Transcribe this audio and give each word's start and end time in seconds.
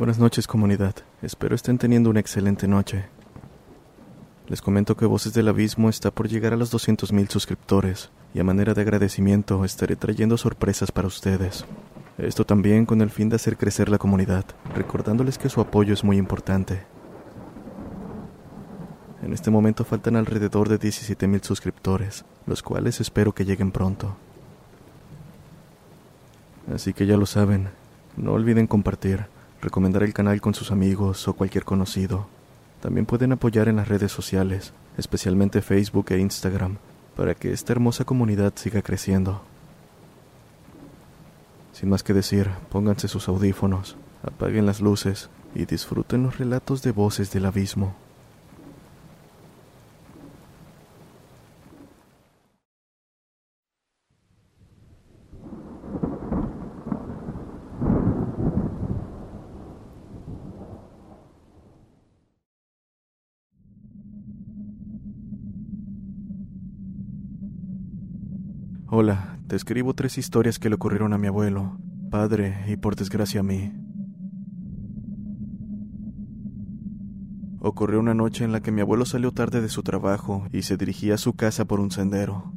Buenas 0.00 0.18
noches 0.18 0.46
comunidad, 0.46 0.94
espero 1.20 1.54
estén 1.54 1.76
teniendo 1.76 2.08
una 2.08 2.20
excelente 2.20 2.66
noche. 2.66 3.04
Les 4.48 4.62
comento 4.62 4.96
que 4.96 5.04
Voces 5.04 5.34
del 5.34 5.48
Abismo 5.48 5.90
está 5.90 6.10
por 6.10 6.26
llegar 6.26 6.54
a 6.54 6.56
los 6.56 6.72
200.000 6.72 7.28
suscriptores 7.28 8.10
y 8.32 8.40
a 8.40 8.44
manera 8.44 8.72
de 8.72 8.80
agradecimiento 8.80 9.62
estaré 9.62 9.96
trayendo 9.96 10.38
sorpresas 10.38 10.90
para 10.90 11.06
ustedes. 11.06 11.66
Esto 12.16 12.46
también 12.46 12.86
con 12.86 13.02
el 13.02 13.10
fin 13.10 13.28
de 13.28 13.36
hacer 13.36 13.58
crecer 13.58 13.90
la 13.90 13.98
comunidad, 13.98 14.46
recordándoles 14.74 15.36
que 15.36 15.50
su 15.50 15.60
apoyo 15.60 15.92
es 15.92 16.02
muy 16.02 16.16
importante. 16.16 16.80
En 19.22 19.34
este 19.34 19.50
momento 19.50 19.84
faltan 19.84 20.16
alrededor 20.16 20.70
de 20.70 20.80
17.000 20.80 21.42
suscriptores, 21.44 22.24
los 22.46 22.62
cuales 22.62 23.02
espero 23.02 23.34
que 23.34 23.44
lleguen 23.44 23.70
pronto. 23.70 24.16
Así 26.74 26.94
que 26.94 27.04
ya 27.04 27.18
lo 27.18 27.26
saben, 27.26 27.68
no 28.16 28.32
olviden 28.32 28.66
compartir, 28.66 29.26
recomendar 29.60 30.02
el 30.02 30.14
canal 30.14 30.40
con 30.40 30.54
sus 30.54 30.70
amigos 30.70 31.26
o 31.28 31.34
cualquier 31.34 31.64
conocido. 31.64 32.26
También 32.80 33.06
pueden 33.06 33.32
apoyar 33.32 33.68
en 33.68 33.76
las 33.76 33.88
redes 33.88 34.10
sociales, 34.10 34.72
especialmente 34.96 35.62
Facebook 35.62 36.06
e 36.10 36.18
Instagram, 36.18 36.78
para 37.16 37.34
que 37.34 37.52
esta 37.52 37.72
hermosa 37.72 38.04
comunidad 38.04 38.52
siga 38.56 38.82
creciendo. 38.82 39.42
Sin 41.72 41.88
más 41.88 42.02
que 42.02 42.14
decir, 42.14 42.50
pónganse 42.70 43.08
sus 43.08 43.28
audífonos, 43.28 43.96
apaguen 44.22 44.66
las 44.66 44.80
luces 44.80 45.30
y 45.54 45.66
disfruten 45.66 46.22
los 46.22 46.38
relatos 46.38 46.82
de 46.82 46.92
voces 46.92 47.30
del 47.30 47.46
abismo. 47.46 47.94
Hola, 68.92 69.38
te 69.46 69.54
escribo 69.54 69.94
tres 69.94 70.18
historias 70.18 70.58
que 70.58 70.68
le 70.68 70.74
ocurrieron 70.74 71.12
a 71.12 71.18
mi 71.18 71.28
abuelo, 71.28 71.78
padre 72.10 72.64
y 72.66 72.76
por 72.76 72.96
desgracia 72.96 73.38
a 73.38 73.44
mí. 73.44 73.72
Ocurrió 77.60 78.00
una 78.00 78.14
noche 78.14 78.42
en 78.42 78.50
la 78.50 78.62
que 78.62 78.72
mi 78.72 78.80
abuelo 78.80 79.04
salió 79.04 79.30
tarde 79.30 79.60
de 79.60 79.68
su 79.68 79.84
trabajo 79.84 80.48
y 80.50 80.62
se 80.62 80.76
dirigía 80.76 81.14
a 81.14 81.18
su 81.18 81.34
casa 81.34 81.66
por 81.66 81.78
un 81.78 81.92
sendero. 81.92 82.52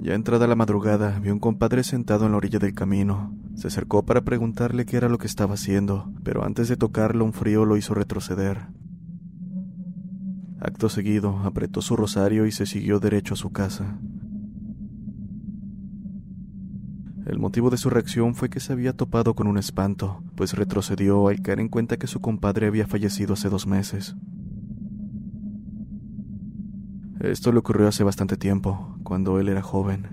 Ya 0.00 0.14
entrada 0.14 0.48
la 0.48 0.56
madrugada, 0.56 1.20
vio 1.20 1.32
un 1.32 1.38
compadre 1.38 1.84
sentado 1.84 2.26
en 2.26 2.32
la 2.32 2.38
orilla 2.38 2.58
del 2.58 2.74
camino. 2.74 3.32
Se 3.54 3.68
acercó 3.68 4.04
para 4.04 4.22
preguntarle 4.22 4.84
qué 4.84 4.96
era 4.96 5.08
lo 5.08 5.18
que 5.18 5.28
estaba 5.28 5.54
haciendo, 5.54 6.12
pero 6.24 6.44
antes 6.44 6.66
de 6.66 6.76
tocarlo 6.76 7.24
un 7.24 7.34
frío 7.34 7.64
lo 7.64 7.76
hizo 7.76 7.94
retroceder. 7.94 8.66
Acto 10.58 10.88
seguido, 10.88 11.38
apretó 11.44 11.82
su 11.82 11.94
rosario 11.94 12.46
y 12.46 12.50
se 12.50 12.66
siguió 12.66 12.98
derecho 12.98 13.34
a 13.34 13.36
su 13.36 13.52
casa. 13.52 13.96
El 17.26 17.38
motivo 17.38 17.70
de 17.70 17.76
su 17.76 17.90
reacción 17.90 18.34
fue 18.34 18.48
que 18.48 18.60
se 18.60 18.72
había 18.72 18.94
topado 18.94 19.34
con 19.34 19.46
un 19.46 19.58
espanto, 19.58 20.22
pues 20.36 20.54
retrocedió 20.54 21.28
al 21.28 21.42
caer 21.42 21.60
en 21.60 21.68
cuenta 21.68 21.98
que 21.98 22.06
su 22.06 22.20
compadre 22.20 22.66
había 22.66 22.86
fallecido 22.86 23.34
hace 23.34 23.48
dos 23.48 23.66
meses. 23.66 24.16
Esto 27.20 27.52
le 27.52 27.58
ocurrió 27.58 27.86
hace 27.86 28.02
bastante 28.02 28.38
tiempo, 28.38 28.96
cuando 29.02 29.38
él 29.38 29.48
era 29.50 29.60
joven. 29.60 30.08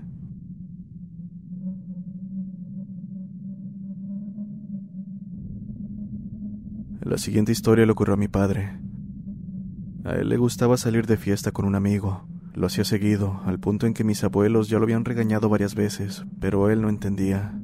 La 7.00 7.16
siguiente 7.16 7.52
historia 7.52 7.86
le 7.86 7.92
ocurrió 7.92 8.14
a 8.14 8.18
mi 8.18 8.28
padre. 8.28 8.78
A 10.04 10.12
él 10.12 10.28
le 10.28 10.36
gustaba 10.36 10.76
salir 10.76 11.06
de 11.06 11.16
fiesta 11.16 11.52
con 11.52 11.64
un 11.64 11.74
amigo, 11.74 12.28
lo 12.58 12.66
hacía 12.66 12.84
seguido, 12.84 13.40
al 13.44 13.60
punto 13.60 13.86
en 13.86 13.94
que 13.94 14.02
mis 14.02 14.24
abuelos 14.24 14.68
ya 14.68 14.78
lo 14.78 14.84
habían 14.84 15.04
regañado 15.04 15.48
varias 15.48 15.76
veces, 15.76 16.24
pero 16.40 16.70
él 16.70 16.82
no 16.82 16.88
entendía. 16.88 17.56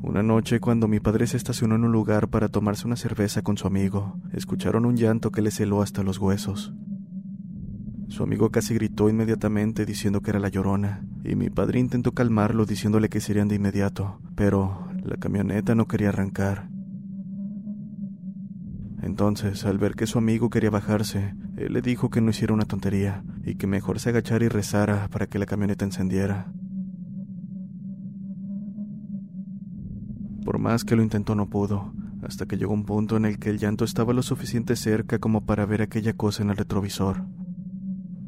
Una 0.00 0.22
noche, 0.22 0.60
cuando 0.60 0.86
mi 0.86 1.00
padre 1.00 1.26
se 1.26 1.36
estacionó 1.36 1.74
en 1.74 1.84
un 1.84 1.90
lugar 1.90 2.28
para 2.28 2.48
tomarse 2.48 2.86
una 2.86 2.94
cerveza 2.94 3.42
con 3.42 3.56
su 3.56 3.66
amigo, 3.66 4.20
escucharon 4.32 4.84
un 4.84 4.96
llanto 4.96 5.32
que 5.32 5.42
les 5.42 5.58
heló 5.58 5.82
hasta 5.82 6.04
los 6.04 6.18
huesos. 6.18 6.72
Su 8.06 8.22
amigo 8.22 8.50
casi 8.50 8.74
gritó 8.74 9.08
inmediatamente 9.08 9.84
diciendo 9.84 10.20
que 10.20 10.30
era 10.30 10.38
la 10.38 10.48
llorona, 10.48 11.04
y 11.24 11.34
mi 11.34 11.50
padre 11.50 11.80
intentó 11.80 12.12
calmarlo 12.12 12.66
diciéndole 12.66 13.08
que 13.08 13.20
serían 13.20 13.48
de 13.48 13.56
inmediato, 13.56 14.20
pero 14.36 14.86
la 15.02 15.16
camioneta 15.16 15.74
no 15.74 15.88
quería 15.88 16.10
arrancar. 16.10 16.68
Entonces, 19.04 19.66
al 19.66 19.76
ver 19.76 19.96
que 19.96 20.06
su 20.06 20.16
amigo 20.16 20.48
quería 20.48 20.70
bajarse, 20.70 21.34
él 21.58 21.74
le 21.74 21.82
dijo 21.82 22.08
que 22.08 22.22
no 22.22 22.30
hiciera 22.30 22.54
una 22.54 22.64
tontería 22.64 23.22
y 23.44 23.56
que 23.56 23.66
mejor 23.66 24.00
se 24.00 24.08
agachara 24.08 24.46
y 24.46 24.48
rezara 24.48 25.08
para 25.08 25.26
que 25.26 25.38
la 25.38 25.44
camioneta 25.44 25.84
encendiera. 25.84 26.50
Por 30.42 30.58
más 30.58 30.84
que 30.84 30.96
lo 30.96 31.02
intentó 31.02 31.34
no 31.34 31.50
pudo, 31.50 31.92
hasta 32.22 32.46
que 32.46 32.56
llegó 32.56 32.72
un 32.72 32.86
punto 32.86 33.18
en 33.18 33.26
el 33.26 33.38
que 33.38 33.50
el 33.50 33.58
llanto 33.58 33.84
estaba 33.84 34.14
lo 34.14 34.22
suficiente 34.22 34.74
cerca 34.74 35.18
como 35.18 35.44
para 35.44 35.66
ver 35.66 35.82
aquella 35.82 36.14
cosa 36.14 36.42
en 36.42 36.48
el 36.48 36.56
retrovisor. 36.56 37.26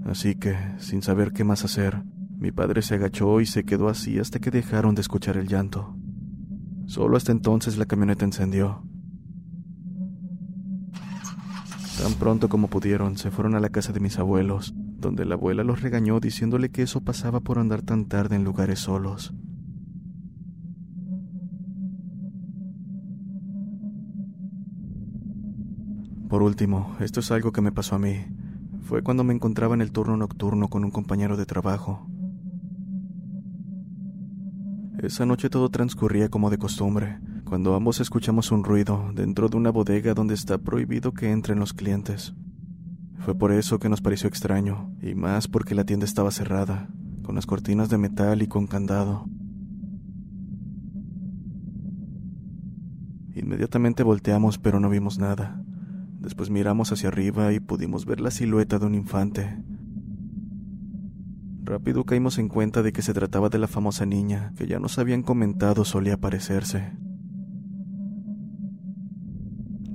Así 0.05 0.35
que, 0.35 0.59
sin 0.77 1.01
saber 1.01 1.33
qué 1.33 1.43
más 1.43 1.65
hacer, 1.65 2.03
mi 2.37 2.53
padre 2.53 2.83
se 2.83 2.97
agachó 2.97 3.41
y 3.41 3.47
se 3.47 3.65
quedó 3.65 3.89
así 3.89 4.19
hasta 4.19 4.41
que 4.41 4.51
dejaron 4.51 4.95
de 4.95 5.01
escuchar 5.01 5.39
el 5.39 5.49
llanto. 5.49 5.97
Solo 6.85 7.17
hasta 7.17 7.33
entonces 7.33 7.79
la 7.79 7.87
camioneta 7.87 8.27
encendió. 8.27 8.85
Tan 12.03 12.13
pronto 12.15 12.49
como 12.49 12.69
pudieron, 12.69 13.17
se 13.17 13.31
fueron 13.31 13.55
a 13.55 13.61
la 13.61 13.71
casa 13.71 13.93
de 13.93 14.01
mis 14.01 14.19
abuelos, 14.19 14.75
donde 14.77 15.25
la 15.25 15.35
abuela 15.35 15.65
los 15.65 15.81
regañó 15.81 16.21
diciéndole 16.21 16.71
que 16.71 16.83
eso 16.83 17.01
pasaba 17.01 17.41
por 17.41 17.59
andar 17.59 17.83
tan 17.83 18.07
tarde 18.07 18.37
en 18.37 18.45
lugares 18.45 18.81
solos. 18.81 19.33
Por 26.29 26.43
último, 26.43 26.97
esto 27.01 27.21
es 27.21 27.31
algo 27.31 27.53
que 27.53 27.63
me 27.63 27.73
pasó 27.73 27.95
a 27.95 27.99
mí. 27.99 28.27
Fue 28.83 29.03
cuando 29.03 29.25
me 29.25 29.33
encontraba 29.33 29.75
en 29.75 29.81
el 29.81 29.93
turno 29.93 30.17
nocturno 30.17 30.69
con 30.69 30.85
un 30.85 30.91
compañero 30.91 31.37
de 31.37 31.47
trabajo. 31.47 32.07
Esa 34.99 35.25
noche 35.25 35.49
todo 35.49 35.71
transcurría 35.71 36.29
como 36.29 36.51
de 36.51 36.59
costumbre, 36.59 37.21
cuando 37.47 37.77
ambos 37.77 38.01
escuchamos 38.01 38.51
un 38.51 38.65
ruido 38.65 39.11
dentro 39.15 39.49
de 39.49 39.57
una 39.57 39.71
bodega 39.71 40.15
donde 40.15 40.35
está 40.35 40.59
prohibido 40.59 41.13
que 41.13 41.31
entren 41.31 41.61
los 41.61 41.73
clientes. 41.73 42.35
Fue 43.19 43.37
por 43.37 43.53
eso 43.53 43.79
que 43.79 43.89
nos 43.89 44.01
pareció 44.01 44.29
extraño, 44.29 44.93
y 45.01 45.15
más 45.15 45.47
porque 45.47 45.77
la 45.77 45.85
tienda 45.85 46.07
estaba 46.07 46.33
cerrada, 46.33 46.89
con 47.23 47.37
las 47.37 47.47
cortinas 47.47 47.89
de 47.89 47.99
metal 47.99 48.43
y 48.43 48.49
con 48.49 48.67
candado. 48.67 49.27
Inmediatamente 53.35 54.03
volteamos 54.03 54.59
pero 54.59 54.81
no 54.81 54.91
vimos 54.91 55.19
nada. 55.19 55.63
Después 56.19 56.51
miramos 56.51 56.91
hacia 56.91 57.11
arriba 57.11 57.53
y 57.53 57.61
pudimos 57.61 58.07
ver 58.07 58.21
la 58.21 58.33
silueta 58.33 58.81
de 58.81 58.87
un 58.87 58.95
infante. 58.97 59.57
Rápido 61.63 62.05
caímos 62.05 62.39
en 62.39 62.49
cuenta 62.49 62.83
de 62.83 62.93
que 62.93 63.03
se 63.03 63.15
trataba 63.15 63.49
de 63.51 63.59
la 63.59 63.69
famosa 63.69 64.05
niña 64.05 64.53
que 64.57 64.67
ya 64.67 64.81
nos 64.81 64.99
habían 64.99 65.23
comentado 65.23 65.85
solía 65.85 66.15
aparecerse. 66.15 67.06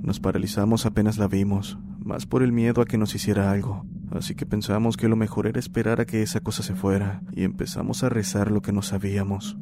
Nos 0.02 0.18
paralizamos 0.18 0.84
apenas 0.84 1.16
la 1.16 1.28
vimos, 1.28 1.78
más 2.00 2.26
por 2.26 2.42
el 2.42 2.50
miedo 2.50 2.82
a 2.82 2.86
que 2.86 2.98
nos 2.98 3.14
hiciera 3.14 3.52
algo, 3.52 3.86
así 4.10 4.34
que 4.34 4.46
pensamos 4.46 4.96
que 4.96 5.08
lo 5.08 5.14
mejor 5.14 5.46
era 5.46 5.60
esperar 5.60 6.00
a 6.00 6.06
que 6.06 6.22
esa 6.22 6.40
cosa 6.40 6.64
se 6.64 6.74
fuera 6.74 7.22
y 7.30 7.44
empezamos 7.44 8.02
a 8.02 8.08
rezar 8.08 8.50
lo 8.50 8.62
que 8.62 8.72
no 8.72 8.82
sabíamos. 8.82 9.56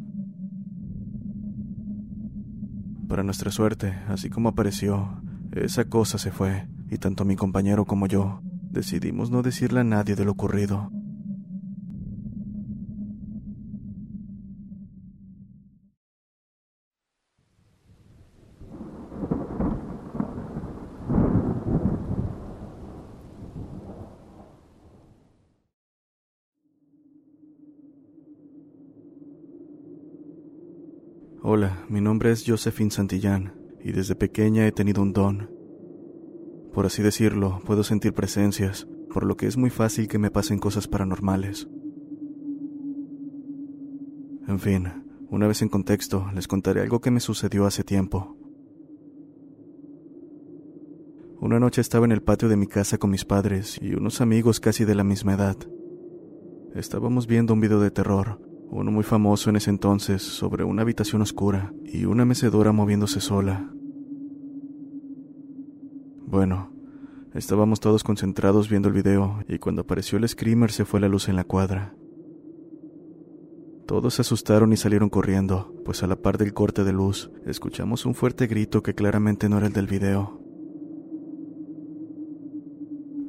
Para 3.06 3.22
nuestra 3.22 3.50
suerte, 3.50 3.98
así 4.08 4.30
como 4.30 4.48
apareció, 4.48 5.20
esa 5.52 5.84
cosa 5.84 6.16
se 6.16 6.30
fue, 6.30 6.68
y 6.88 6.96
tanto 6.96 7.26
mi 7.26 7.36
compañero 7.36 7.84
como 7.84 8.06
yo 8.06 8.40
decidimos 8.70 9.30
no 9.30 9.42
decirle 9.42 9.80
a 9.80 9.84
nadie 9.84 10.14
de 10.16 10.24
lo 10.24 10.32
ocurrido. 10.32 10.90
Hola, 31.52 31.84
mi 31.88 32.00
nombre 32.00 32.30
es 32.30 32.44
Josephine 32.46 32.92
Santillán 32.92 33.54
y 33.82 33.90
desde 33.90 34.14
pequeña 34.14 34.68
he 34.68 34.70
tenido 34.70 35.02
un 35.02 35.12
don. 35.12 35.50
Por 36.72 36.86
así 36.86 37.02
decirlo, 37.02 37.60
puedo 37.66 37.82
sentir 37.82 38.14
presencias, 38.14 38.86
por 39.12 39.24
lo 39.24 39.36
que 39.36 39.48
es 39.48 39.56
muy 39.56 39.68
fácil 39.68 40.06
que 40.06 40.20
me 40.20 40.30
pasen 40.30 40.60
cosas 40.60 40.86
paranormales. 40.86 41.68
En 44.46 44.60
fin, 44.60 44.86
una 45.28 45.48
vez 45.48 45.60
en 45.62 45.68
contexto, 45.70 46.30
les 46.36 46.46
contaré 46.46 46.82
algo 46.82 47.00
que 47.00 47.10
me 47.10 47.18
sucedió 47.18 47.66
hace 47.66 47.82
tiempo. 47.82 48.36
Una 51.40 51.58
noche 51.58 51.80
estaba 51.80 52.04
en 52.04 52.12
el 52.12 52.22
patio 52.22 52.48
de 52.48 52.56
mi 52.56 52.68
casa 52.68 52.96
con 52.96 53.10
mis 53.10 53.24
padres 53.24 53.76
y 53.82 53.94
unos 53.94 54.20
amigos 54.20 54.60
casi 54.60 54.84
de 54.84 54.94
la 54.94 55.02
misma 55.02 55.34
edad. 55.34 55.56
Estábamos 56.76 57.26
viendo 57.26 57.54
un 57.54 57.60
video 57.60 57.80
de 57.80 57.90
terror, 57.90 58.49
uno 58.70 58.92
muy 58.92 59.02
famoso 59.02 59.50
en 59.50 59.56
ese 59.56 59.70
entonces, 59.70 60.22
sobre 60.22 60.62
una 60.64 60.82
habitación 60.82 61.22
oscura 61.22 61.72
y 61.84 62.04
una 62.04 62.24
mecedora 62.24 62.72
moviéndose 62.72 63.20
sola. 63.20 63.68
Bueno, 66.26 66.70
estábamos 67.34 67.80
todos 67.80 68.04
concentrados 68.04 68.68
viendo 68.68 68.88
el 68.88 68.94
video 68.94 69.42
y 69.48 69.58
cuando 69.58 69.82
apareció 69.82 70.18
el 70.18 70.28
screamer 70.28 70.70
se 70.70 70.84
fue 70.84 71.00
la 71.00 71.08
luz 71.08 71.28
en 71.28 71.36
la 71.36 71.44
cuadra. 71.44 71.94
Todos 73.86 74.14
se 74.14 74.22
asustaron 74.22 74.72
y 74.72 74.76
salieron 74.76 75.10
corriendo, 75.10 75.74
pues 75.84 76.04
a 76.04 76.06
la 76.06 76.14
par 76.14 76.38
del 76.38 76.54
corte 76.54 76.84
de 76.84 76.92
luz 76.92 77.32
escuchamos 77.44 78.06
un 78.06 78.14
fuerte 78.14 78.46
grito 78.46 78.84
que 78.84 78.94
claramente 78.94 79.48
no 79.48 79.58
era 79.58 79.66
el 79.66 79.72
del 79.72 79.88
video. 79.88 80.40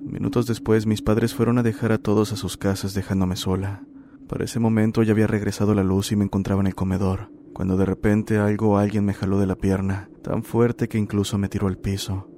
Minutos 0.04 0.46
después 0.46 0.86
mis 0.86 1.02
padres 1.02 1.34
fueron 1.34 1.58
a 1.58 1.64
dejar 1.64 1.92
a 1.94 1.98
todos 1.98 2.32
a 2.32 2.36
sus 2.36 2.58
casas 2.58 2.94
dejándome 2.94 3.38
sola. 3.38 3.88
Para 4.32 4.46
ese 4.46 4.62
momento 4.62 5.04
ya 5.04 5.12
había 5.12 5.28
regresado 5.28 5.76
la 5.76 5.84
luz 5.84 6.14
y 6.14 6.16
me 6.16 6.24
encontraba 6.24 6.62
en 6.62 6.68
el 6.68 6.74
comedor, 6.74 7.30
cuando 7.52 7.76
de 7.76 7.86
repente 7.86 8.38
algo 8.38 8.70
o 8.70 8.78
alguien 8.78 9.04
me 9.04 9.14
jaló 9.14 9.38
de 9.38 9.46
la 9.46 9.58
pierna, 9.58 10.10
tan 10.24 10.44
fuerte 10.44 10.88
que 10.88 10.98
incluso 10.98 11.38
me 11.38 11.50
tiró 11.50 11.68
al 11.68 11.78
piso. 11.78 12.30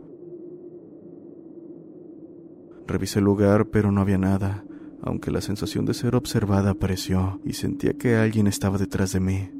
Revisé 2.88 3.20
el 3.20 3.26
lugar, 3.26 3.68
pero 3.68 3.92
no 3.92 4.02
había 4.02 4.18
nada, 4.18 4.66
aunque 5.04 5.30
la 5.30 5.40
sensación 5.42 5.86
de 5.86 5.94
ser 5.94 6.16
observada 6.16 6.72
apareció 6.72 7.40
y 7.46 7.54
sentía 7.54 7.94
que 7.94 8.16
alguien 8.16 8.48
estaba 8.48 8.80
detrás 8.80 9.14
de 9.14 9.20
mí. 9.20 9.52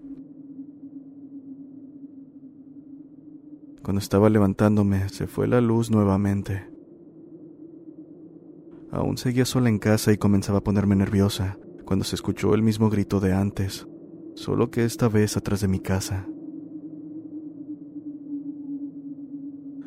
Cuando 3.84 4.00
estaba 4.00 4.28
levantándome, 4.32 5.08
se 5.10 5.28
fue 5.28 5.48
la 5.48 5.62
luz 5.62 5.92
nuevamente. 5.92 6.68
Aún 8.92 9.18
seguía 9.20 9.46
sola 9.46 9.70
en 9.70 9.78
casa 9.78 10.12
y 10.12 10.18
comenzaba 10.18 10.58
a 10.58 10.64
ponerme 10.64 10.96
nerviosa, 10.96 11.60
cuando 11.94 12.06
se 12.06 12.16
escuchó 12.16 12.56
el 12.56 12.64
mismo 12.64 12.90
grito 12.90 13.20
de 13.20 13.34
antes, 13.34 13.88
solo 14.34 14.72
que 14.72 14.84
esta 14.84 15.08
vez 15.10 15.38
atrás 15.38 15.62
de 15.62 15.68
mi 15.68 15.80
casa. 15.80 16.28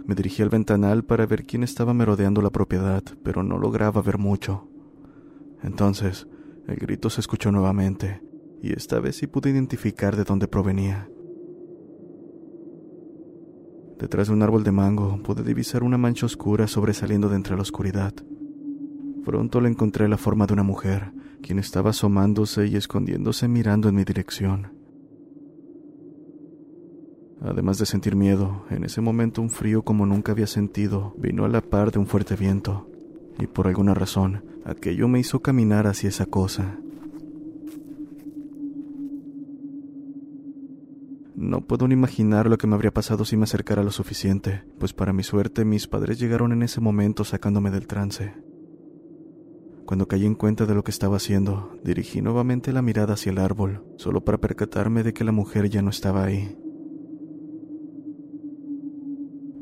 Me 0.05 0.15
dirigí 0.15 0.41
al 0.41 0.49
ventanal 0.49 1.05
para 1.05 1.27
ver 1.27 1.47
quién 1.47 1.65
estaba 1.65 1.95
merodeando 1.95 2.43
la 2.43 2.51
propiedad, 2.51 3.03
pero 3.25 3.43
no 3.43 3.59
lograba 3.59 4.03
ver 4.03 4.19
mucho. 4.19 4.69
Entonces, 5.65 6.29
el 6.69 6.77
grito 6.77 7.11
se 7.11 7.21
escuchó 7.21 7.51
nuevamente, 7.51 8.23
y 8.63 8.73
esta 8.73 9.01
vez 9.01 9.17
sí 9.17 9.27
pude 9.27 9.51
identificar 9.51 10.15
de 10.15 10.23
dónde 10.23 10.47
provenía. 10.47 11.11
Detrás 13.99 14.29
de 14.29 14.33
un 14.33 14.45
árbol 14.45 14.63
de 14.63 14.71
mango 14.71 15.21
pude 15.25 15.43
divisar 15.43 15.83
una 15.83 15.99
mancha 15.99 16.27
oscura 16.27 16.69
sobresaliendo 16.69 17.29
de 17.29 17.35
entre 17.35 17.57
la 17.57 17.63
oscuridad. 17.63 18.15
Pronto 19.25 19.61
le 19.61 19.71
encontré 19.71 20.07
la 20.07 20.19
forma 20.19 20.47
de 20.47 20.53
una 20.53 20.63
mujer, 20.63 21.11
quien 21.47 21.61
estaba 21.61 21.91
asomándose 21.91 22.67
y 22.67 22.75
escondiéndose 22.75 23.47
mirando 23.47 23.89
en 23.89 23.95
mi 23.95 24.05
dirección. 24.05 24.73
Además 27.41 27.79
de 27.79 27.87
sentir 27.87 28.17
miedo, 28.17 28.65
en 28.71 28.83
ese 28.83 29.01
momento 29.01 29.43
un 29.43 29.51
frío 29.51 29.83
como 29.83 30.07
nunca 30.07 30.33
había 30.33 30.49
sentido 30.49 31.15
vino 31.19 31.45
a 31.45 31.49
la 31.49 31.61
par 31.61 31.93
de 31.93 32.01
un 32.01 32.07
fuerte 32.09 32.35
viento, 32.35 32.91
y 33.39 33.47
por 33.47 33.69
alguna 33.69 33.95
razón 33.95 34.43
aquello 34.65 35.07
me 35.07 35.21
hizo 35.21 35.41
caminar 35.41 35.87
hacia 35.87 36.09
esa 36.09 36.27
cosa. 36.27 36.79
No 41.37 41.61
puedo 41.61 41.87
ni 41.87 41.95
imaginar 41.95 42.49
lo 42.49 42.59
que 42.59 42.67
me 42.67 42.75
habría 42.75 42.93
pasado 42.93 43.25
si 43.25 43.37
me 43.37 43.45
acercara 43.45 43.85
lo 43.85 43.93
suficiente, 43.93 44.65
pues 44.81 44.93
para 44.93 45.13
mi 45.13 45.23
suerte 45.23 45.65
mis 45.65 45.87
padres 45.87 46.19
llegaron 46.19 46.51
en 46.51 46.65
ese 46.65 46.81
momento 46.81 47.23
sacándome 47.23 47.71
del 47.71 47.87
trance. 47.87 48.35
Cuando 49.87 50.09
caí 50.09 50.27
en 50.27 50.35
cuenta 50.35 50.67
de 50.67 50.75
lo 50.75 50.83
que 50.83 50.91
estaba 50.91 51.17
haciendo, 51.17 51.79
dirigí 51.85 52.21
nuevamente 52.21 52.73
la 52.73 52.83
mirada 52.83 53.15
hacia 53.15 53.31
el 53.31 53.39
árbol, 53.39 53.85
solo 53.97 54.25
para 54.25 54.39
percatarme 54.39 55.05
de 55.05 55.15
que 55.15 55.23
la 55.23 55.31
mujer 55.31 55.71
ya 55.71 55.81
no 55.81 55.91
estaba 55.91 56.25
ahí. 56.25 56.59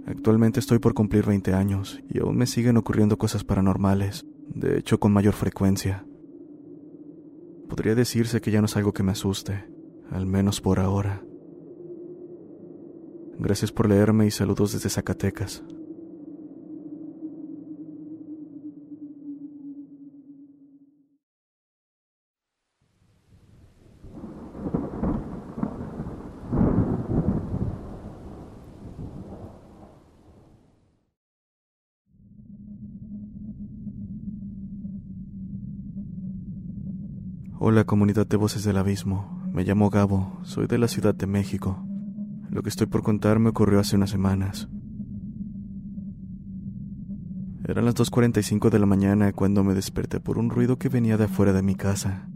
Actualmente 0.07 0.61
estoy 0.61 0.78
por 0.78 0.95
cumplir 0.95 1.26
20 1.26 1.52
años 1.52 2.00
y 2.09 2.21
aún 2.21 2.37
me 2.38 2.47
siguen 2.47 2.78
ocurriendo 2.78 3.19
cosas 3.19 3.45
paranormales, 3.45 4.25
de 4.54 4.78
hecho 4.78 4.99
con 4.99 5.12
mayor 5.12 5.35
frecuencia. 5.35 6.07
Podría 7.69 7.95
decirse 7.95 8.40
que 8.40 8.50
ya 8.50 8.61
no 8.61 8.66
es 8.66 8.76
algo 8.78 8.95
que 8.95 9.02
me 9.02 9.12
asuste, 9.12 9.66
al 10.11 10.25
menos 10.25 10.62
por 10.62 10.81
ahora. 10.81 11.23
Gracias 13.38 13.73
por 13.73 13.90
leerme 13.90 14.26
y 14.26 14.31
saludos 14.31 14.73
desde 14.73 14.88
Zacatecas. 14.88 15.62
Hola 37.56 37.84
comunidad 37.84 38.26
de 38.26 38.37
Voces 38.37 38.64
del 38.64 38.76
Abismo, 38.76 39.40
me 39.52 39.62
llamo 39.62 39.88
Gabo, 39.88 40.40
soy 40.42 40.66
de 40.66 40.76
la 40.76 40.88
Ciudad 40.88 41.14
de 41.14 41.28
México. 41.28 41.87
Lo 42.50 42.62
que 42.64 42.68
estoy 42.68 42.88
por 42.88 43.04
contar 43.04 43.38
me 43.38 43.50
ocurrió 43.50 43.78
hace 43.78 43.94
unas 43.94 44.11
semanas. 44.11 44.68
Eran 47.64 47.84
las 47.84 47.94
2.45 47.94 48.70
de 48.70 48.78
la 48.80 48.87
mañana 48.87 49.32
cuando 49.32 49.62
me 49.62 49.75
desperté 49.75 50.18
por 50.18 50.37
un 50.37 50.50
ruido 50.50 50.78
que 50.78 50.88
venía 50.88 51.16
de 51.16 51.25
afuera 51.25 51.52
de 51.52 51.62
mi 51.62 51.76
casa. 51.76 52.28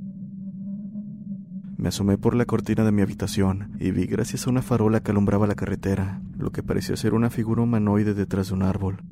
Me 1.77 1.89
asomé 1.89 2.17
por 2.17 2.37
la 2.37 2.47
cortina 2.47 2.85
de 2.85 2.93
mi 2.93 3.03
habitación 3.03 3.73
y 3.81 3.91
vi 3.91 4.07
gracias 4.07 4.47
a 4.47 4.51
una 4.51 4.63
farola 4.63 5.01
que 5.01 5.11
alumbraba 5.11 5.49
la 5.49 5.57
carretera, 5.57 6.23
lo 6.37 6.53
que 6.53 6.63
parecía 6.63 6.97
ser 6.97 7.13
una 7.13 7.29
figura 7.29 7.63
humanoide 7.63 8.15
detrás 8.15 8.49
de 8.49 8.55
un 8.55 8.63
árbol. 8.63 9.03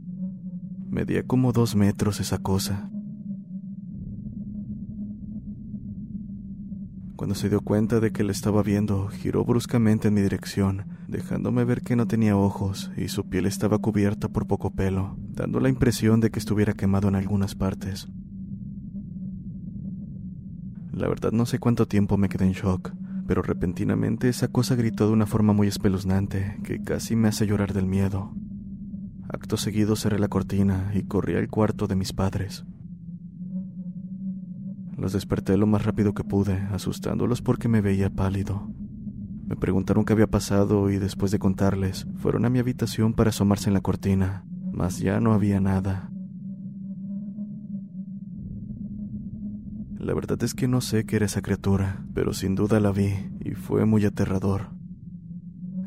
Medía 0.88 1.24
como 1.24 1.50
dos 1.50 1.74
metros 1.74 2.20
esa 2.20 2.38
cosa. 2.38 2.90
Cuando 7.16 7.34
se 7.34 7.48
dio 7.48 7.62
cuenta 7.62 7.98
de 7.98 8.12
que 8.12 8.24
le 8.24 8.32
estaba 8.32 8.62
viendo, 8.62 9.08
giró 9.08 9.42
bruscamente 9.42 10.08
en 10.08 10.14
mi 10.14 10.20
dirección, 10.20 10.84
dejándome 11.08 11.64
ver 11.64 11.80
que 11.80 11.96
no 11.96 12.06
tenía 12.06 12.36
ojos 12.36 12.90
y 12.94 13.08
su 13.08 13.24
piel 13.30 13.46
estaba 13.46 13.78
cubierta 13.78 14.28
por 14.28 14.46
poco 14.46 14.72
pelo, 14.72 15.16
dando 15.18 15.58
la 15.58 15.70
impresión 15.70 16.20
de 16.20 16.30
que 16.30 16.38
estuviera 16.38 16.74
quemado 16.74 17.08
en 17.08 17.14
algunas 17.14 17.54
partes. 17.54 18.08
La 20.92 21.08
verdad 21.08 21.32
no 21.32 21.46
sé 21.46 21.58
cuánto 21.58 21.88
tiempo 21.88 22.18
me 22.18 22.28
quedé 22.28 22.44
en 22.44 22.52
shock, 22.52 22.92
pero 23.26 23.40
repentinamente 23.40 24.28
esa 24.28 24.48
cosa 24.48 24.74
gritó 24.74 25.06
de 25.06 25.14
una 25.14 25.26
forma 25.26 25.54
muy 25.54 25.68
espeluznante 25.68 26.58
que 26.64 26.82
casi 26.82 27.16
me 27.16 27.28
hace 27.28 27.46
llorar 27.46 27.72
del 27.72 27.86
miedo. 27.86 28.34
Acto 29.30 29.56
seguido 29.56 29.96
cerré 29.96 30.18
la 30.18 30.28
cortina 30.28 30.92
y 30.94 31.04
corrí 31.04 31.34
al 31.34 31.48
cuarto 31.48 31.86
de 31.86 31.96
mis 31.96 32.12
padres. 32.12 32.66
Los 34.96 35.12
desperté 35.12 35.58
lo 35.58 35.66
más 35.66 35.84
rápido 35.84 36.14
que 36.14 36.24
pude, 36.24 36.54
asustándolos 36.72 37.42
porque 37.42 37.68
me 37.68 37.82
veía 37.82 38.08
pálido. 38.08 38.70
Me 39.46 39.54
preguntaron 39.54 40.06
qué 40.06 40.14
había 40.14 40.26
pasado 40.26 40.90
y 40.90 40.96
después 40.96 41.30
de 41.30 41.38
contarles, 41.38 42.06
fueron 42.16 42.46
a 42.46 42.50
mi 42.50 42.58
habitación 42.60 43.12
para 43.12 43.28
asomarse 43.28 43.68
en 43.68 43.74
la 43.74 43.82
cortina, 43.82 44.46
mas 44.72 44.98
ya 44.98 45.20
no 45.20 45.34
había 45.34 45.60
nada. 45.60 46.10
La 49.98 50.14
verdad 50.14 50.42
es 50.42 50.54
que 50.54 50.66
no 50.66 50.80
sé 50.80 51.04
qué 51.04 51.16
era 51.16 51.26
esa 51.26 51.42
criatura, 51.42 52.02
pero 52.14 52.32
sin 52.32 52.54
duda 52.54 52.80
la 52.80 52.90
vi 52.90 53.12
y 53.44 53.52
fue 53.52 53.84
muy 53.84 54.04
aterrador. 54.06 54.70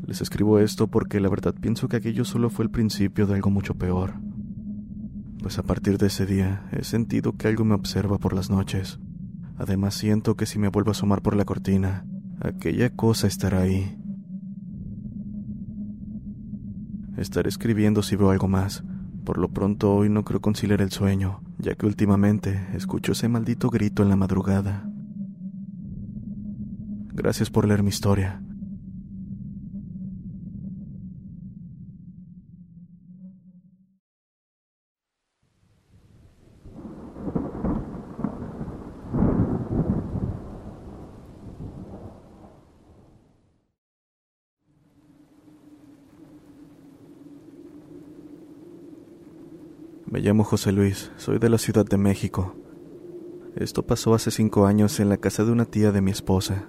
Les 0.05 0.21
escribo 0.21 0.59
esto 0.59 0.87
porque 0.87 1.19
la 1.19 1.29
verdad 1.29 1.55
pienso 1.59 1.87
que 1.87 1.97
aquello 1.97 2.25
solo 2.25 2.49
fue 2.49 2.65
el 2.65 2.71
principio 2.71 3.25
de 3.25 3.33
algo 3.33 3.49
mucho 3.49 3.75
peor 3.75 4.28
pues 5.41 5.58
a 5.58 5.63
partir 5.63 5.98
de 5.98 6.08
ese 6.08 6.25
día 6.25 6.67
he 6.72 6.84
sentido 6.84 7.34
que 7.38 7.48
algo 7.48 7.65
me 7.65 7.75
observa 7.75 8.17
por 8.17 8.34
las 8.34 8.50
noches. 8.50 9.00
Además 9.58 9.96
siento 9.96 10.36
que 10.36 10.46
si 10.46 10.60
me 10.60 10.69
vuelvo 10.69 10.89
a 10.89 10.91
asomar 10.91 11.22
por 11.22 11.36
la 11.36 11.46
cortina, 11.46 12.05
aquella 12.39 12.89
cosa 12.89 13.27
estará 13.27 13.62
ahí. 13.62 13.98
Estaré 17.17 17.50
escribiendo 17.50 18.03
si 18.03 18.15
veo 18.15 18.31
algo 18.31 18.48
más. 18.48 18.84
Por 19.25 19.38
lo 19.38 19.50
pronto 19.50 19.93
hoy 19.93 20.10
no 20.10 20.24
creo 20.24 20.41
conciliar 20.41 20.81
el 20.81 20.91
sueño, 20.91 21.41
ya 21.58 21.75
que 21.75 21.86
últimamente 21.86 22.67
escucho 22.74 23.12
ese 23.12 23.27
maldito 23.27 23.69
grito 23.69 24.03
en 24.03 24.10
la 24.10 24.15
madrugada. 24.15 24.89
Gracias 27.13 27.50
por 27.50 27.67
leer 27.67 27.84
mi 27.84 27.89
historia. 27.89 28.41
Me 50.11 50.21
llamo 50.21 50.43
José 50.43 50.71
Luis, 50.71 51.11
soy 51.17 51.37
de 51.37 51.49
la 51.49 51.59
Ciudad 51.59 51.85
de 51.85 51.97
México. 51.99 52.55
Esto 53.55 53.85
pasó 53.85 54.15
hace 54.15 54.31
cinco 54.31 54.65
años 54.65 54.99
en 54.99 55.07
la 55.07 55.17
casa 55.17 55.45
de 55.45 55.51
una 55.51 55.65
tía 55.65 55.91
de 55.91 56.01
mi 56.01 56.09
esposa. 56.09 56.67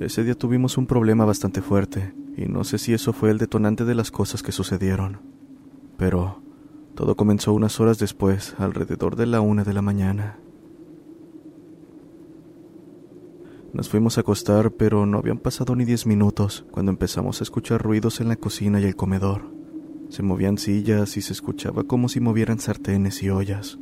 Ese 0.00 0.24
día 0.24 0.34
tuvimos 0.34 0.76
un 0.76 0.88
problema 0.88 1.24
bastante 1.24 1.62
fuerte, 1.62 2.12
y 2.36 2.46
no 2.46 2.64
sé 2.64 2.78
si 2.78 2.92
eso 2.92 3.12
fue 3.12 3.30
el 3.30 3.38
detonante 3.38 3.84
de 3.84 3.94
las 3.94 4.10
cosas 4.10 4.42
que 4.42 4.50
sucedieron. 4.50 5.20
Pero 5.96 6.42
todo 6.96 7.14
comenzó 7.14 7.52
unas 7.52 7.78
horas 7.78 8.00
después, 8.00 8.56
alrededor 8.58 9.14
de 9.14 9.26
la 9.26 9.40
una 9.40 9.62
de 9.62 9.74
la 9.74 9.82
mañana. 9.82 10.40
Nos 13.72 13.88
fuimos 13.88 14.18
a 14.18 14.22
acostar, 14.22 14.72
pero 14.72 15.06
no 15.06 15.18
habían 15.18 15.38
pasado 15.38 15.76
ni 15.76 15.84
diez 15.84 16.04
minutos 16.04 16.66
cuando 16.72 16.90
empezamos 16.90 17.40
a 17.40 17.44
escuchar 17.44 17.80
ruidos 17.80 18.20
en 18.20 18.26
la 18.26 18.34
cocina 18.34 18.80
y 18.80 18.84
el 18.84 18.96
comedor. 18.96 19.54
Se 20.08 20.22
movían 20.22 20.58
sillas 20.58 21.16
y 21.16 21.22
se 21.22 21.32
escuchaba 21.32 21.84
como 21.84 22.08
si 22.08 22.20
movieran 22.20 22.58
sartenes 22.58 23.22
y 23.22 23.30
ollas. 23.30 23.78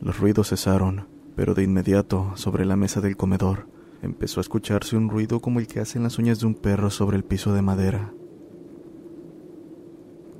Los 0.00 0.18
ruidos 0.18 0.50
cesaron, 0.50 1.08
pero 1.34 1.54
de 1.54 1.62
inmediato, 1.62 2.32
sobre 2.36 2.64
la 2.64 2.76
mesa 2.76 3.00
del 3.00 3.16
comedor, 3.16 3.68
empezó 4.02 4.40
a 4.40 4.42
escucharse 4.42 4.96
un 4.96 5.08
ruido 5.08 5.40
como 5.40 5.60
el 5.60 5.66
que 5.66 5.80
hacen 5.80 6.02
las 6.02 6.18
uñas 6.18 6.40
de 6.40 6.46
un 6.46 6.54
perro 6.54 6.90
sobre 6.90 7.16
el 7.16 7.24
piso 7.24 7.52
de 7.52 7.62
madera. 7.62 8.12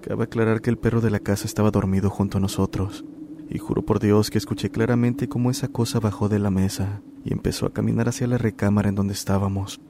Cabe 0.03 0.25
aclarar 0.25 0.61
que 0.61 0.71
el 0.71 0.79
perro 0.79 1.01
de 1.01 1.11
la 1.11 1.19
casa 1.19 1.47
estaba 1.47 1.71
dormido 1.71 2.11
junto 2.11 2.39
a 2.39 2.41
nosotros, 2.41 3.05
y 3.51 3.59
juro 3.59 3.83
por 3.83 4.01
Dios 4.01 4.31
que 4.31 4.39
escuché 4.39 4.71
claramente 4.71 5.29
cómo 5.29 5.51
esa 5.51 5.69
cosa 5.69 6.01
bajó 6.01 6.29
de 6.29 6.39
la 6.39 6.51
mesa 6.51 7.03
y 7.25 7.33
empezó 7.33 7.67
a 7.67 7.73
caminar 7.73 8.09
hacia 8.09 8.27
la 8.27 8.39
recámara 8.39 8.89
en 8.89 8.95
donde 8.95 9.15
estábamos. 9.15 9.81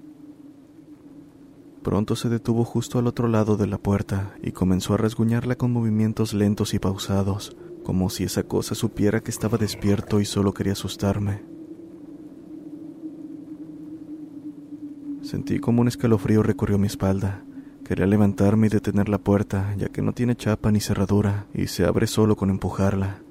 Pronto 1.87 2.16
se 2.16 2.28
detuvo 2.28 2.64
justo 2.64 2.99
al 2.99 3.07
otro 3.07 3.28
lado 3.28 3.57
de 3.57 3.69
la 3.69 3.78
puerta 3.78 4.35
y 4.43 4.50
comenzó 4.50 4.95
a 4.95 4.97
rasguñarla 4.97 5.55
con 5.55 5.71
movimientos 5.71 6.35
lentos 6.35 6.75
y 6.75 6.81
pausados, 6.81 7.57
como 7.85 8.11
si 8.11 8.25
esa 8.25 8.43
cosa 8.43 8.75
supiera 8.75 9.21
que 9.21 9.31
estaba 9.31 9.57
despierto 9.57 10.19
y 10.19 10.25
solo 10.25 10.52
quería 10.52 10.73
asustarme. 10.73 11.45
Sentí 15.23 15.61
como 15.61 15.81
un 15.81 15.87
escalofrío 15.87 16.43
recorrió 16.43 16.76
mi 16.76 16.88
espalda. 16.88 17.45
Quería 17.85 18.07
levantarme 18.07 18.66
y 18.66 18.71
detener 18.71 19.09
la 19.09 19.19
puerta, 19.19 19.73
ya 19.78 19.87
que 19.87 20.02
no 20.02 20.12
tiene 20.12 20.35
chapa 20.35 20.73
ni 20.73 20.81
cerradura 20.81 21.47
y 21.55 21.69
se 21.69 21.85
abre 21.85 22.09
solo 22.09 22.35
con 22.35 22.50
empujarla. 22.50 23.23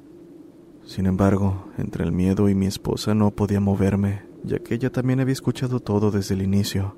Sin 0.86 1.08
embargo, 1.08 1.68
entre 1.78 2.06
el 2.06 2.14
miedo 2.14 2.48
y 2.48 2.56
mi 2.56 2.68
esposa 2.68 3.14
no 3.16 3.32
podía 3.32 3.60
moverme, 3.60 4.22
ya 4.46 4.60
que 4.60 4.76
ella 4.76 4.94
también 4.94 5.20
había 5.20 5.34
escuchado 5.34 5.82
todo 5.82 6.10
desde 6.10 6.36
el 6.36 6.42
inicio. 6.42 6.96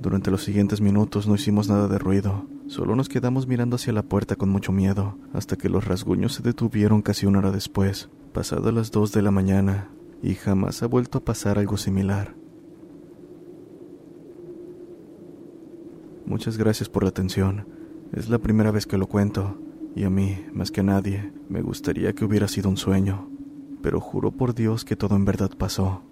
Durante 0.00 0.30
los 0.30 0.42
siguientes 0.42 0.80
minutos 0.80 1.28
no 1.28 1.34
hicimos 1.34 1.68
nada 1.68 1.86
de 1.86 1.98
ruido, 1.98 2.46
solo 2.68 2.96
nos 2.96 3.10
quedamos 3.10 3.46
mirando 3.46 3.76
hacia 3.76 3.92
la 3.92 4.02
puerta 4.02 4.34
con 4.34 4.48
mucho 4.48 4.72
miedo, 4.72 5.18
hasta 5.34 5.56
que 5.56 5.68
los 5.68 5.84
rasguños 5.84 6.32
se 6.32 6.42
detuvieron 6.42 7.02
casi 7.02 7.26
una 7.26 7.40
hora 7.40 7.50
después, 7.50 8.08
pasadas 8.32 8.72
las 8.72 8.90
dos 8.90 9.12
de 9.12 9.20
la 9.20 9.30
mañana, 9.30 9.90
y 10.22 10.36
jamás 10.36 10.82
ha 10.82 10.86
vuelto 10.86 11.18
a 11.18 11.24
pasar 11.24 11.58
algo 11.58 11.76
similar. 11.76 12.34
Muchas 16.24 16.56
gracias 16.56 16.88
por 16.88 17.02
la 17.02 17.10
atención. 17.10 17.66
Es 18.14 18.30
la 18.30 18.38
primera 18.38 18.70
vez 18.70 18.86
que 18.86 18.96
lo 18.96 19.06
cuento, 19.06 19.58
y 19.94 20.04
a 20.04 20.10
mí, 20.10 20.46
más 20.54 20.70
que 20.70 20.80
a 20.80 20.84
nadie, 20.84 21.30
me 21.50 21.60
gustaría 21.60 22.14
que 22.14 22.24
hubiera 22.24 22.48
sido 22.48 22.70
un 22.70 22.78
sueño, 22.78 23.28
pero 23.82 24.00
juro 24.00 24.30
por 24.30 24.54
Dios 24.54 24.86
que 24.86 24.96
todo 24.96 25.14
en 25.14 25.26
verdad 25.26 25.50
pasó. 25.58 26.04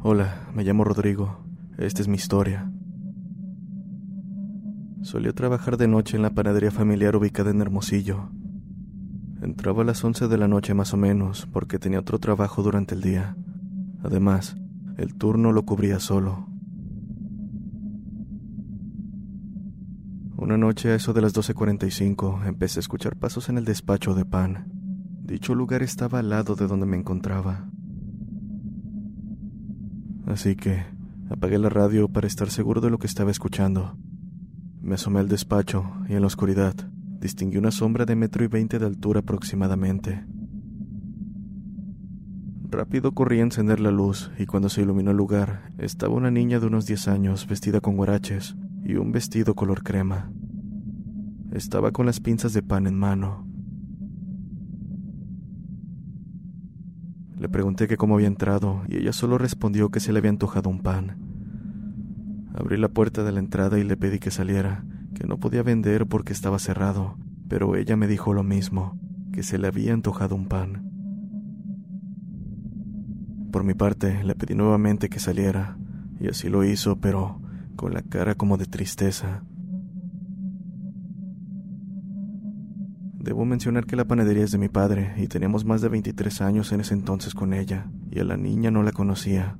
Hola, 0.00 0.46
me 0.54 0.62
llamo 0.62 0.84
Rodrigo. 0.84 1.40
Esta 1.76 2.02
es 2.02 2.06
mi 2.06 2.14
historia. 2.14 2.70
Solía 5.02 5.32
trabajar 5.32 5.76
de 5.76 5.88
noche 5.88 6.16
en 6.16 6.22
la 6.22 6.30
panadería 6.30 6.70
familiar 6.70 7.16
ubicada 7.16 7.50
en 7.50 7.60
Hermosillo. 7.60 8.30
Entraba 9.42 9.82
a 9.82 9.84
las 9.84 10.04
11 10.04 10.28
de 10.28 10.38
la 10.38 10.46
noche 10.46 10.72
más 10.72 10.94
o 10.94 10.96
menos 10.96 11.48
porque 11.52 11.80
tenía 11.80 11.98
otro 11.98 12.20
trabajo 12.20 12.62
durante 12.62 12.94
el 12.94 13.00
día. 13.00 13.36
Además, 14.04 14.56
el 14.98 15.16
turno 15.16 15.50
lo 15.50 15.64
cubría 15.64 15.98
solo. 15.98 16.46
Una 20.36 20.56
noche 20.56 20.90
a 20.90 20.94
eso 20.94 21.12
de 21.12 21.22
las 21.22 21.34
12.45 21.34 22.46
empecé 22.46 22.78
a 22.78 22.82
escuchar 22.82 23.16
pasos 23.16 23.48
en 23.48 23.58
el 23.58 23.64
despacho 23.64 24.14
de 24.14 24.24
pan. 24.24 24.70
Dicho 25.24 25.56
lugar 25.56 25.82
estaba 25.82 26.20
al 26.20 26.30
lado 26.30 26.54
de 26.54 26.68
donde 26.68 26.86
me 26.86 26.96
encontraba. 26.96 27.68
Así 30.28 30.56
que 30.56 30.84
apagué 31.30 31.58
la 31.58 31.70
radio 31.70 32.08
para 32.08 32.26
estar 32.26 32.50
seguro 32.50 32.82
de 32.82 32.90
lo 32.90 32.98
que 32.98 33.06
estaba 33.06 33.30
escuchando. 33.30 33.96
Me 34.82 34.94
asomé 34.94 35.20
al 35.20 35.28
despacho 35.28 35.90
y 36.06 36.14
en 36.14 36.20
la 36.20 36.26
oscuridad 36.26 36.74
distinguí 37.18 37.56
una 37.56 37.70
sombra 37.70 38.04
de 38.04 38.14
metro 38.14 38.44
y 38.44 38.46
veinte 38.46 38.78
de 38.78 38.84
altura 38.84 39.20
aproximadamente. 39.20 40.26
Rápido 42.70 43.12
corrí 43.12 43.40
a 43.40 43.44
encender 43.44 43.80
la 43.80 43.90
luz 43.90 44.30
y 44.38 44.44
cuando 44.44 44.68
se 44.68 44.82
iluminó 44.82 45.12
el 45.12 45.16
lugar 45.16 45.72
estaba 45.78 46.14
una 46.14 46.30
niña 46.30 46.60
de 46.60 46.66
unos 46.66 46.84
diez 46.84 47.08
años 47.08 47.46
vestida 47.46 47.80
con 47.80 47.96
guaraches 47.96 48.54
y 48.84 48.96
un 48.96 49.12
vestido 49.12 49.54
color 49.54 49.82
crema. 49.82 50.30
Estaba 51.52 51.90
con 51.90 52.04
las 52.04 52.20
pinzas 52.20 52.52
de 52.52 52.62
pan 52.62 52.86
en 52.86 52.98
mano. 52.98 53.47
Le 57.38 57.48
pregunté 57.48 57.86
que 57.86 57.96
cómo 57.96 58.16
había 58.16 58.26
entrado 58.26 58.82
y 58.88 58.96
ella 58.96 59.12
solo 59.12 59.38
respondió 59.38 59.90
que 59.90 60.00
se 60.00 60.12
le 60.12 60.18
había 60.18 60.30
antojado 60.30 60.68
un 60.68 60.80
pan. 60.80 61.16
Abrí 62.52 62.76
la 62.76 62.88
puerta 62.88 63.22
de 63.22 63.30
la 63.30 63.38
entrada 63.38 63.78
y 63.78 63.84
le 63.84 63.96
pedí 63.96 64.18
que 64.18 64.32
saliera, 64.32 64.84
que 65.14 65.26
no 65.26 65.38
podía 65.38 65.62
vender 65.62 66.06
porque 66.06 66.32
estaba 66.32 66.58
cerrado, 66.58 67.16
pero 67.48 67.76
ella 67.76 67.96
me 67.96 68.08
dijo 68.08 68.34
lo 68.34 68.42
mismo, 68.42 68.98
que 69.32 69.44
se 69.44 69.58
le 69.58 69.68
había 69.68 69.94
antojado 69.94 70.34
un 70.34 70.48
pan. 70.48 70.90
Por 73.52 73.62
mi 73.62 73.74
parte, 73.74 74.24
le 74.24 74.34
pedí 74.34 74.54
nuevamente 74.54 75.08
que 75.08 75.20
saliera, 75.20 75.78
y 76.20 76.28
así 76.28 76.48
lo 76.48 76.64
hizo, 76.64 76.96
pero 76.96 77.40
con 77.76 77.94
la 77.94 78.02
cara 78.02 78.34
como 78.34 78.56
de 78.56 78.66
tristeza. 78.66 79.44
Debo 83.18 83.44
mencionar 83.44 83.84
que 83.84 83.96
la 83.96 84.06
panadería 84.06 84.44
es 84.44 84.52
de 84.52 84.58
mi 84.58 84.68
padre 84.68 85.12
y 85.16 85.26
teníamos 85.26 85.64
más 85.64 85.80
de 85.80 85.88
23 85.88 86.40
años 86.40 86.72
en 86.72 86.80
ese 86.80 86.94
entonces 86.94 87.34
con 87.34 87.52
ella, 87.52 87.90
y 88.12 88.20
a 88.20 88.24
la 88.24 88.36
niña 88.36 88.70
no 88.70 88.84
la 88.84 88.92
conocía. 88.92 89.58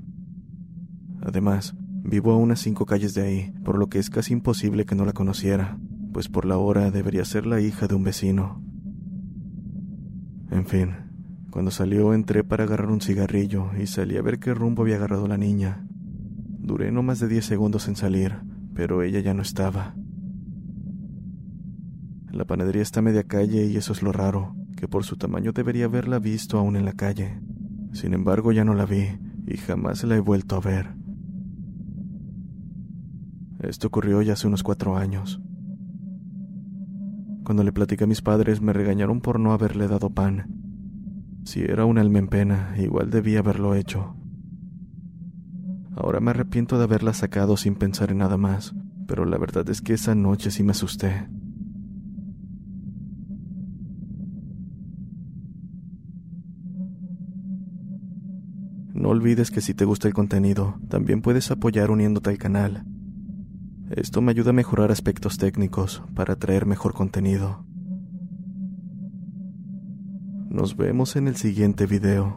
Además, 1.20 1.74
vivo 2.04 2.32
a 2.32 2.36
unas 2.36 2.60
cinco 2.60 2.86
calles 2.86 3.14
de 3.14 3.22
ahí, 3.22 3.52
por 3.64 3.76
lo 3.76 3.88
que 3.88 3.98
es 3.98 4.10
casi 4.10 4.32
imposible 4.32 4.86
que 4.86 4.94
no 4.94 5.04
la 5.04 5.12
conociera, 5.12 5.76
pues 6.12 6.28
por 6.28 6.44
la 6.44 6.56
hora 6.56 6.92
debería 6.92 7.24
ser 7.24 7.46
la 7.46 7.60
hija 7.60 7.88
de 7.88 7.96
un 7.96 8.04
vecino. 8.04 8.62
En 10.52 10.64
fin, 10.64 10.90
cuando 11.50 11.72
salió 11.72 12.14
entré 12.14 12.44
para 12.44 12.64
agarrar 12.64 12.90
un 12.90 13.00
cigarrillo 13.00 13.70
y 13.76 13.88
salí 13.88 14.16
a 14.16 14.22
ver 14.22 14.38
qué 14.38 14.54
rumbo 14.54 14.82
había 14.82 14.96
agarrado 14.96 15.26
la 15.26 15.36
niña. 15.36 15.84
Duré 16.60 16.92
no 16.92 17.02
más 17.02 17.18
de 17.18 17.26
10 17.26 17.44
segundos 17.44 17.88
en 17.88 17.96
salir, 17.96 18.36
pero 18.74 19.02
ella 19.02 19.18
ya 19.18 19.34
no 19.34 19.42
estaba. 19.42 19.96
La 22.30 22.44
panadería 22.44 22.82
está 22.82 23.00
a 23.00 23.02
media 23.02 23.24
calle 23.24 23.66
y 23.66 23.76
eso 23.76 23.92
es 23.92 24.02
lo 24.02 24.12
raro, 24.12 24.54
que 24.76 24.86
por 24.86 25.04
su 25.04 25.16
tamaño 25.16 25.52
debería 25.52 25.86
haberla 25.86 26.18
visto 26.18 26.58
aún 26.58 26.76
en 26.76 26.84
la 26.84 26.92
calle. 26.92 27.40
Sin 27.92 28.12
embargo, 28.12 28.52
ya 28.52 28.64
no 28.64 28.74
la 28.74 28.84
vi 28.84 29.18
y 29.46 29.56
jamás 29.56 30.04
la 30.04 30.16
he 30.16 30.20
vuelto 30.20 30.56
a 30.56 30.60
ver. 30.60 30.94
Esto 33.60 33.88
ocurrió 33.88 34.22
ya 34.22 34.34
hace 34.34 34.46
unos 34.46 34.62
cuatro 34.62 34.96
años. 34.96 35.40
Cuando 37.44 37.64
le 37.64 37.72
platicé 37.72 38.04
a 38.04 38.06
mis 38.06 38.20
padres 38.20 38.60
me 38.60 38.72
regañaron 38.72 39.20
por 39.20 39.40
no 39.40 39.52
haberle 39.52 39.88
dado 39.88 40.10
pan. 40.10 40.46
Si 41.44 41.60
era 41.62 41.86
un 41.86 41.96
alma 41.96 42.18
en 42.18 42.28
pena, 42.28 42.74
igual 42.78 43.10
debía 43.10 43.38
haberlo 43.38 43.74
hecho. 43.74 44.14
Ahora 45.96 46.20
me 46.20 46.30
arrepiento 46.30 46.76
de 46.76 46.84
haberla 46.84 47.14
sacado 47.14 47.56
sin 47.56 47.74
pensar 47.74 48.10
en 48.12 48.18
nada 48.18 48.36
más, 48.36 48.74
pero 49.06 49.24
la 49.24 49.38
verdad 49.38 49.68
es 49.70 49.80
que 49.80 49.94
esa 49.94 50.14
noche 50.14 50.50
sí 50.50 50.62
me 50.62 50.72
asusté. 50.72 51.26
No 59.08 59.12
olvides 59.12 59.50
que 59.50 59.62
si 59.62 59.72
te 59.72 59.86
gusta 59.86 60.06
el 60.06 60.12
contenido, 60.12 60.78
también 60.90 61.22
puedes 61.22 61.50
apoyar 61.50 61.90
uniéndote 61.90 62.28
al 62.28 62.36
canal. 62.36 62.84
Esto 63.88 64.20
me 64.20 64.32
ayuda 64.32 64.50
a 64.50 64.52
mejorar 64.52 64.90
aspectos 64.90 65.38
técnicos 65.38 66.02
para 66.14 66.36
traer 66.36 66.66
mejor 66.66 66.92
contenido. 66.92 67.64
Nos 70.50 70.76
vemos 70.76 71.16
en 71.16 71.26
el 71.26 71.36
siguiente 71.36 71.86
video. 71.86 72.36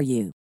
for 0.01 0.05
you. 0.05 0.40